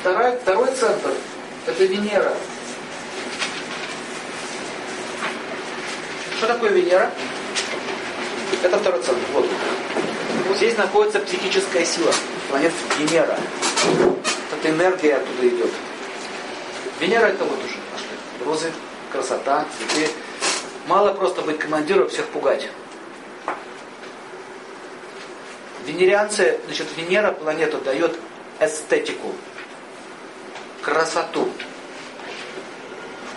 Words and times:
второй, 0.00 0.36
второй 0.38 0.74
центр– 0.74 1.10
это 1.66 1.84
Венера. 1.84 2.32
Что 6.38 6.46
такое 6.46 6.70
Венера? 6.70 7.10
Это 8.62 8.78
второй 8.78 9.02
центр. 9.02 9.20
Вот. 9.32 9.46
Здесь 10.56 10.76
находится 10.76 11.20
психическая 11.20 11.84
сила. 11.84 12.12
Планета 12.48 12.74
Венера. 12.98 13.38
Это 14.52 14.70
энергия 14.70 15.16
оттуда 15.16 15.48
идет. 15.48 15.70
Венера 16.98 17.26
это 17.26 17.44
вот 17.44 17.58
уже. 17.58 17.76
Розы, 18.44 18.72
красота, 19.12 19.66
цветы. 19.78 20.10
Мало 20.86 21.12
просто 21.12 21.42
быть 21.42 21.58
командиром, 21.58 22.08
всех 22.08 22.26
пугать. 22.28 22.68
Венерианцы, 25.86 26.58
значит, 26.66 26.86
Венера 26.96 27.32
планета 27.32 27.78
дает 27.78 28.18
эстетику, 28.60 29.32
красоту, 30.82 31.48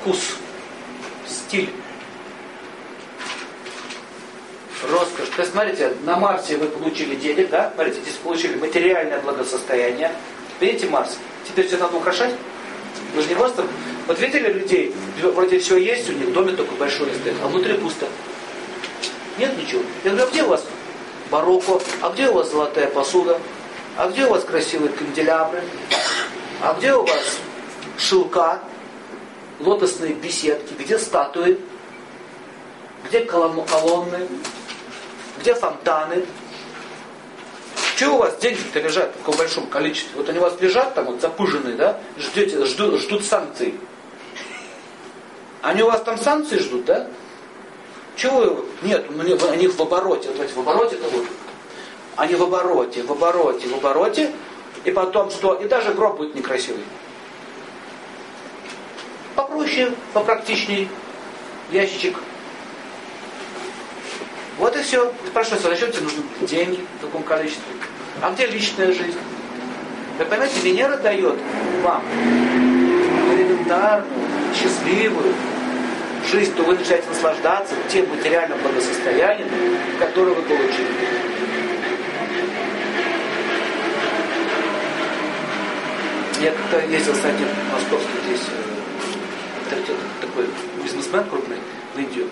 вкус, 0.00 0.18
стиль, 1.26 1.72
роскошь. 4.90 5.28
То 5.28 5.42
есть, 5.42 5.52
смотрите, 5.52 5.92
на 6.04 6.16
Марсе 6.16 6.56
вы 6.56 6.66
получили 6.66 7.14
денег, 7.14 7.50
да? 7.50 7.72
Смотрите, 7.74 8.00
здесь 8.00 8.14
получили 8.16 8.56
материальное 8.56 9.20
благосостояние. 9.20 10.12
Видите 10.60 10.86
Марс? 10.88 11.18
Теперь 11.46 11.66
все 11.66 11.78
надо 11.78 11.96
украшать. 11.96 12.34
Вы 13.14 13.22
же 13.22 13.28
не 13.28 13.34
просто... 13.34 13.66
Вот 14.06 14.18
видели 14.18 14.52
людей, 14.52 14.94
вроде 15.22 15.60
все 15.60 15.76
есть 15.76 16.08
у 16.10 16.12
них, 16.12 16.32
доме 16.32 16.52
только 16.52 16.74
большой 16.74 17.12
стоит, 17.14 17.36
а 17.42 17.48
внутри 17.48 17.74
пусто. 17.74 18.06
Нет 19.38 19.56
ничего. 19.56 19.82
Я 20.04 20.10
говорю, 20.10 20.26
а 20.26 20.30
где 20.30 20.42
у 20.42 20.48
вас 20.48 20.64
барокко? 21.30 21.80
А 22.02 22.10
где 22.10 22.28
у 22.28 22.34
вас 22.34 22.50
золотая 22.50 22.88
посуда? 22.88 23.38
А 23.96 24.08
где 24.08 24.26
у 24.26 24.30
вас 24.30 24.44
красивые 24.44 24.90
канделябры? 24.90 25.62
А 26.62 26.74
где 26.74 26.94
у 26.94 27.04
вас 27.04 27.38
шелка, 27.96 28.60
лотосные 29.60 30.12
беседки? 30.12 30.74
Где 30.74 30.98
статуи? 30.98 31.58
Где 33.08 33.20
колонны? 33.20 34.28
Где 35.40 35.54
фонтаны? 35.54 36.26
Чего 37.96 38.16
у 38.16 38.18
вас 38.18 38.36
деньги-то 38.36 38.78
лежат 38.80 39.10
в 39.14 39.18
таком 39.18 39.36
большом 39.36 39.66
количестве? 39.68 40.12
Вот 40.16 40.28
они 40.28 40.38
у 40.38 40.42
вас 40.42 40.60
лежат 40.60 40.94
там 40.94 41.06
вот 41.06 41.20
запыженные, 41.22 41.76
да? 41.76 41.98
Ждете, 42.18 42.64
ждут, 42.66 43.00
ждут 43.00 43.24
санкций. 43.24 43.74
Они 45.62 45.82
у 45.82 45.86
вас 45.86 46.02
там 46.02 46.18
санкции 46.18 46.58
ждут, 46.58 46.84
да? 46.84 47.06
Чего? 48.16 48.66
Нет, 48.82 49.06
они 49.50 49.66
в 49.66 49.80
обороте. 49.80 50.28
Давайте, 50.30 50.54
в 50.54 50.58
обороте 50.60 50.96
это 50.96 51.08
вот. 51.08 51.26
Они 52.16 52.34
в 52.34 52.42
обороте, 52.42 53.02
в 53.02 53.12
обороте, 53.12 53.66
в 53.66 53.74
обороте. 53.74 54.30
И 54.84 54.90
потом 54.90 55.30
что? 55.30 55.54
И 55.54 55.68
даже 55.68 55.92
гроб 55.92 56.16
будет 56.18 56.34
некрасивый. 56.34 56.84
Попроще, 59.34 59.92
попрактичней. 60.12 60.88
Ящичек 61.70 62.16
вот 64.60 64.76
и 64.76 64.82
все. 64.82 65.10
Спрашивается, 65.26 65.70
зачем 65.70 65.90
тебе 65.90 66.02
нужны 66.02 66.22
деньги 66.42 66.86
в 66.98 67.06
таком 67.06 67.22
количестве? 67.22 67.64
А 68.20 68.30
где 68.30 68.46
личная 68.46 68.92
жизнь? 68.92 69.18
Вы 70.18 70.24
понимаете, 70.26 70.60
Венера 70.60 70.98
дает 70.98 71.38
вам 71.82 72.04
элементарную, 73.32 74.06
счастливую 74.54 75.32
жизнь, 76.30 76.54
то 76.54 76.62
вы 76.64 76.74
начинаете 76.74 77.08
наслаждаться 77.08 77.74
тем 77.88 78.10
материальным 78.10 78.58
благосостоянием, 78.60 79.48
которое 79.98 80.34
вы 80.34 80.42
получили. 80.42 81.09
Я 86.40 86.52
как-то 86.52 86.86
ездил 86.86 87.14
с 87.14 87.22
одним 87.22 87.48
московским 87.70 88.16
здесь 88.24 88.46
э, 89.70 89.94
такой 90.22 90.46
бизнесмен 90.82 91.24
крупный 91.28 91.58
в 91.94 91.98
Индию. 91.98 92.30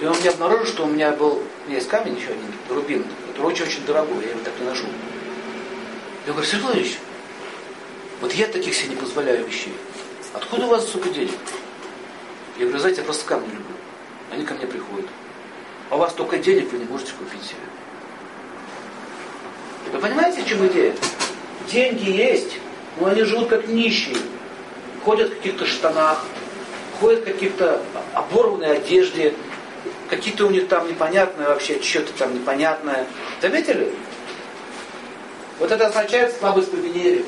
И 0.00 0.06
он 0.06 0.16
мне 0.18 0.30
обнаружил, 0.30 0.64
что 0.64 0.84
у 0.84 0.88
меня 0.88 1.12
был, 1.12 1.34
у 1.34 1.66
меня 1.66 1.76
есть 1.76 1.88
камень 1.88 2.16
еще 2.16 2.28
один, 2.28 2.50
рубин, 2.70 3.04
который 3.28 3.48
очень-очень 3.48 3.84
дорогой, 3.84 4.24
я 4.24 4.30
его 4.30 4.40
так 4.42 4.54
не 4.58 4.64
ношу. 4.64 4.86
Я 6.26 6.32
говорю, 6.32 6.48
Сергей 6.48 6.64
Владимирович, 6.64 6.98
вот 8.22 8.32
я 8.32 8.46
таких 8.46 8.74
себе 8.74 8.90
не 8.90 8.96
позволяю 8.96 9.46
вещей. 9.46 9.74
Откуда 10.32 10.64
у 10.64 10.70
вас 10.70 10.88
столько 10.88 11.10
денег? 11.10 11.34
Я 12.56 12.64
говорю, 12.64 12.78
знаете, 12.78 13.00
я 13.00 13.04
просто 13.04 13.26
камни 13.26 13.48
люблю. 13.48 13.76
Они 14.30 14.44
ко 14.46 14.54
мне 14.54 14.66
приходят. 14.66 15.08
А 15.90 15.96
у 15.96 15.98
вас 15.98 16.12
столько 16.12 16.38
денег, 16.38 16.72
вы 16.72 16.78
не 16.78 16.86
можете 16.86 17.12
купить 17.12 17.42
себе. 17.42 17.60
Вы 19.92 19.98
понимаете, 19.98 20.42
в 20.42 20.48
чем 20.48 20.66
идея? 20.68 20.94
Деньги 21.70 22.10
есть, 22.10 22.58
но 22.98 23.06
они 23.06 23.22
живут 23.22 23.48
как 23.48 23.68
нищие. 23.68 24.16
Ходят 25.04 25.30
в 25.30 25.36
каких-то 25.36 25.66
штанах, 25.66 26.24
ходят 27.00 27.20
в 27.20 27.24
каких-то 27.24 27.80
оборванной 28.14 28.78
одежде, 28.78 29.34
какие-то 30.08 30.46
у 30.46 30.50
них 30.50 30.68
там 30.68 30.88
непонятные 30.88 31.48
вообще, 31.48 31.80
что-то 31.80 32.12
там 32.14 32.34
непонятное. 32.34 33.06
Заметили? 33.40 33.92
Вот 35.58 35.70
это 35.70 35.86
означает 35.86 36.36
слабость 36.38 36.70
по 36.70 36.76
Венере. 36.76 37.24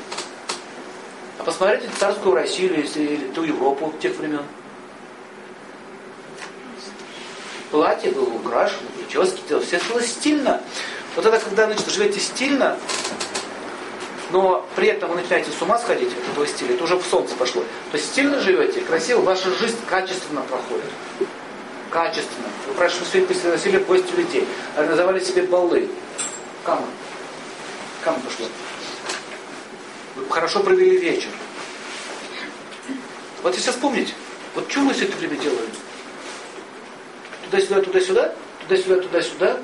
А 1.37 1.43
посмотрите 1.43 1.87
царскую 1.97 2.35
Россию 2.35 2.73
или, 2.73 2.87
или 2.87 3.27
ту 3.31 3.43
Европу 3.43 3.93
тех 4.01 4.15
времен. 4.17 4.43
Платье 7.71 8.11
было 8.11 8.29
украшено, 8.29 8.81
прически 8.97 9.41
делали, 9.47 9.63
все 9.63 9.79
было 9.89 10.01
стильно. 10.01 10.61
Вот 11.15 11.25
это 11.25 11.39
когда 11.39 11.67
значит, 11.67 11.87
живете 11.89 12.19
стильно, 12.19 12.77
но 14.31 14.65
при 14.75 14.87
этом 14.87 15.09
вы 15.09 15.15
начинаете 15.17 15.51
с 15.51 15.61
ума 15.61 15.77
сходить 15.77 16.09
от 16.09 16.31
этого 16.31 16.47
стиля, 16.47 16.75
это 16.75 16.83
уже 16.83 16.95
в 16.95 17.05
солнце 17.05 17.35
пошло. 17.35 17.63
То 17.91 17.97
есть 17.97 18.11
стильно 18.11 18.39
живете, 18.39 18.81
красиво, 18.81 19.21
ваша 19.21 19.49
жизнь 19.55 19.77
качественно 19.87 20.41
проходит 20.41 20.85
качественно. 21.89 22.47
Вы 22.67 22.73
прошли 22.75 23.21
приносили 23.21 23.77
в 23.77 23.87
гости 23.87 24.11
людей. 24.15 24.47
Организовали 24.75 25.19
себе 25.19 25.43
баллы. 25.43 25.89
Кому? 26.63 26.85
Кому 28.03 28.19
пошло? 28.19 28.45
Вы 30.15 30.29
хорошо 30.29 30.61
провели 30.61 30.97
вечер. 30.97 31.29
Вот 33.41 33.55
если 33.55 33.71
вспомнить, 33.71 34.13
вот 34.55 34.69
что 34.69 34.81
мы 34.81 34.93
все 34.93 35.05
это 35.05 35.17
время 35.17 35.37
делаем? 35.37 35.69
Туда-сюда, 37.45 37.81
туда-сюда, 37.81 38.35
туда-сюда, 38.67 39.01
туда-сюда. 39.01 39.57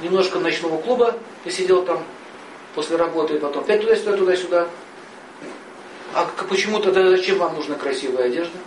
Немножко 0.00 0.38
ночного 0.38 0.80
клуба. 0.80 1.16
Я 1.44 1.50
сидел 1.50 1.84
там 1.84 2.04
после 2.74 2.96
работы, 2.96 3.38
потом 3.38 3.64
опять 3.64 3.80
туда-сюда, 3.80 4.16
туда-сюда. 4.16 4.68
А 6.14 6.28
почему 6.48 6.78
тогда 6.78 7.08
зачем 7.08 7.38
вам 7.38 7.54
нужна 7.54 7.74
красивая 7.74 8.26
одежда? 8.26 8.58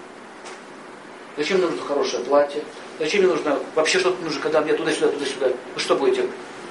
Зачем 1.38 1.62
нужно 1.62 1.82
хорошее 1.82 2.24
платье? 2.24 2.64
Зачем 3.00 3.24
мне 3.24 3.32
нужно 3.32 3.60
вообще 3.76 4.00
что-то 4.00 4.24
нужно, 4.24 4.42
когда 4.42 4.62
мне 4.62 4.74
туда-сюда, 4.74 5.10
туда-сюда? 5.10 5.48
Вы 5.74 5.80
что 5.80 5.96
будете? 5.96 6.28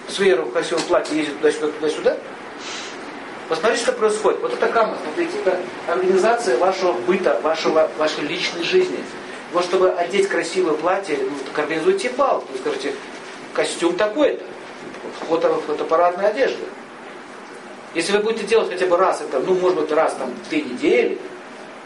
С 0.09 0.19
Верой 0.19 0.47
в 0.47 0.53
красивом 0.53 0.83
платье 0.83 1.17
ездить 1.17 1.37
туда-сюда, 1.39 1.69
туда-сюда? 1.69 2.17
Посмотрите, 3.49 3.83
что 3.83 3.93
происходит. 3.93 4.41
Вот 4.41 4.55
это 4.55 4.69
камна, 4.69 4.97
смотрите, 5.03 5.39
это 5.39 5.61
организация 5.87 6.57
вашего 6.57 6.93
быта, 6.93 7.39
вашего, 7.43 7.91
вашей 7.99 8.25
личной 8.25 8.63
жизни. 8.63 8.99
Вот 9.53 9.65
чтобы 9.65 9.91
одеть 9.91 10.29
красивое 10.29 10.75
платье, 10.75 11.19
ну, 11.21 11.31
так 11.47 11.59
организуйте 11.59 12.09
бал. 12.11 12.43
Вы 12.51 12.59
скажете, 12.59 12.95
костюм 13.53 13.97
такой-то. 13.97 14.45
Фото, 15.29 15.55
фотоаппаратная 15.67 16.29
одежда. 16.29 16.65
Если 17.95 18.13
вы 18.13 18.19
будете 18.19 18.47
делать 18.47 18.71
хотя 18.71 18.87
бы 18.87 18.97
раз 18.97 19.21
это, 19.21 19.39
ну, 19.41 19.55
может 19.55 19.79
быть, 19.79 19.93
раз 19.93 20.15
там 20.15 20.31
в 20.31 20.49
две 20.49 20.63
недели, 20.63 21.19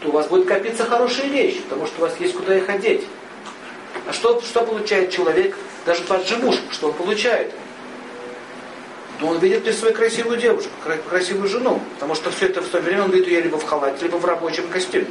то 0.01 0.09
у 0.09 0.11
вас 0.11 0.27
будет 0.27 0.47
копиться 0.47 0.85
хорошие 0.85 1.29
вещи, 1.29 1.61
потому 1.61 1.85
что 1.85 1.99
у 1.99 2.01
вас 2.01 2.13
есть 2.19 2.35
куда 2.35 2.57
их 2.57 2.67
одеть. 2.67 3.05
А 4.07 4.13
что, 4.13 4.41
что 4.41 4.63
получает 4.63 5.11
человек, 5.11 5.55
даже 5.85 6.03
же 6.25 6.37
муж, 6.37 6.55
что 6.71 6.87
он 6.87 6.93
получает? 6.93 7.53
То 9.19 9.27
он 9.27 9.39
видит 9.39 9.63
при 9.63 9.71
свою 9.71 9.93
красивую 9.93 10.37
девушку, 10.37 10.71
красивую 11.09 11.47
жену. 11.47 11.81
Потому 11.95 12.15
что 12.15 12.31
все 12.31 12.47
это 12.47 12.61
в 12.61 12.67
то 12.69 12.79
время 12.79 13.03
он 13.03 13.11
видит 13.11 13.27
ее 13.27 13.41
либо 13.41 13.57
в 13.57 13.65
халате, 13.65 14.05
либо 14.05 14.15
в 14.15 14.25
рабочем 14.25 14.67
костюме. 14.69 15.07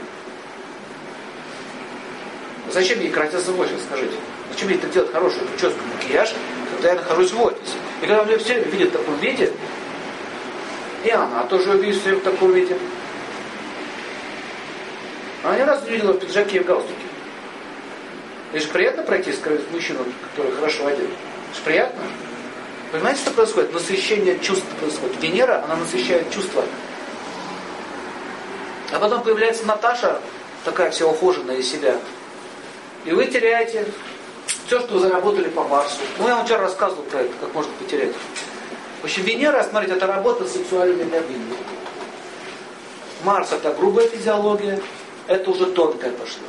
Зачем 2.72 3.00
ей 3.00 3.10
краситься 3.10 3.52
в 3.52 3.60
офис, 3.60 3.82
скажите? 3.86 4.14
Зачем 4.50 4.68
ей 4.70 4.78
это 4.78 4.88
делать 4.88 5.12
хорошую 5.12 5.46
прическу, 5.46 5.78
макияж, 5.94 6.30
когда 6.74 6.88
я 6.90 6.94
нахожусь 6.96 7.32
в 7.32 7.42
офисе? 7.42 7.74
И 8.02 8.06
когда 8.06 8.24
меня 8.24 8.38
все 8.38 8.60
видят 8.60 8.88
в 8.90 8.92
таком 8.92 9.16
виде, 9.18 9.52
и 11.04 11.10
она 11.10 11.44
тоже 11.44 11.92
все 11.92 12.14
в 12.14 12.22
таком 12.22 12.52
виде. 12.52 12.76
Она 15.44 15.56
ни 15.56 15.62
разу 15.62 15.84
не 15.86 15.92
видела 15.92 16.12
в 16.12 16.18
пиджаке 16.18 16.56
и 16.56 16.60
в 16.60 16.66
галстуке. 16.66 16.94
Же 18.54 18.66
приятно 18.68 19.02
пройти 19.02 19.32
с 19.32 19.40
мужчину, 19.72 20.04
который 20.30 20.52
хорошо 20.52 20.86
одет. 20.86 21.08
Же 21.54 21.62
приятно. 21.64 22.02
Понимаете, 22.90 23.20
что 23.20 23.30
происходит? 23.32 23.72
Насыщение 23.72 24.38
чувств 24.40 24.66
происходит. 24.80 25.22
Венера, 25.22 25.62
она 25.64 25.76
насыщает 25.76 26.30
чувства. 26.30 26.64
А 28.92 28.98
потом 28.98 29.22
появляется 29.22 29.66
Наташа, 29.66 30.20
такая 30.64 30.90
вся 30.90 31.06
ухоженная 31.06 31.56
из 31.56 31.70
себя. 31.70 31.96
И 33.04 33.12
вы 33.12 33.26
теряете 33.26 33.86
все, 34.66 34.80
что 34.80 34.94
вы 34.94 35.00
заработали 35.00 35.48
по 35.48 35.64
Марсу. 35.64 36.00
Ну, 36.18 36.28
я 36.28 36.36
вам 36.36 36.46
вчера 36.46 36.60
рассказывал 36.60 37.02
про 37.04 37.20
это, 37.20 37.32
как 37.40 37.54
можно 37.54 37.72
потерять. 37.78 38.12
В 39.00 39.04
общем, 39.04 39.22
Венера, 39.22 39.62
смотрите, 39.62 39.94
это 39.94 40.06
работа 40.06 40.44
с 40.44 40.52
сексуальными 40.52 41.02
энергиями. 41.02 41.54
Марс 43.22 43.52
это 43.52 43.72
грубая 43.72 44.08
физиология, 44.08 44.80
это 45.26 45.50
уже 45.50 45.66
тонкая 45.66 46.12
пошло. 46.12 46.44